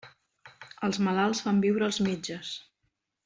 [0.87, 2.55] Els malalts fan viure els metges.